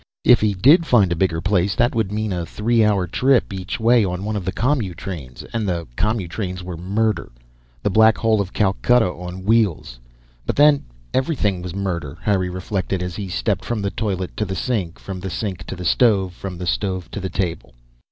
If 0.23 0.41
he 0.41 0.55
did 0.55 0.87
find 0.87 1.11
a 1.11 1.15
bigger 1.15 1.41
place, 1.41 1.75
that 1.75 1.93
would 1.93 2.11
mean 2.11 2.33
a 2.33 2.43
three 2.43 2.83
hour 2.83 3.05
trip 3.05 3.53
each 3.53 3.79
way 3.79 4.03
on 4.03 4.25
one 4.25 4.35
of 4.35 4.45
the 4.45 4.51
commutrains, 4.51 5.45
and 5.53 5.69
the 5.69 5.85
commutrains 5.95 6.63
were 6.63 6.75
murder. 6.75 7.31
The 7.83 7.91
Black 7.91 8.17
Hole 8.17 8.41
of 8.41 8.51
Calcutta, 8.51 9.05
on 9.05 9.43
wheels. 9.45 9.99
But 10.47 10.55
then, 10.55 10.85
everything 11.13 11.61
was 11.61 11.75
murder, 11.75 12.17
Harry 12.23 12.49
reflected, 12.49 13.03
as 13.03 13.15
he 13.15 13.29
stepped 13.29 13.63
from 13.63 13.83
the 13.83 13.91
toilet 13.91 14.35
to 14.37 14.45
the 14.45 14.55
sink, 14.55 14.97
from 14.97 15.19
the 15.19 15.29
sink 15.29 15.65
to 15.67 15.75
the 15.75 15.85
stove, 15.85 16.33
from 16.33 16.57
the 16.57 16.65
stove 16.65 17.11
to 17.11 17.19
the 17.19 17.29
table. 17.29 17.75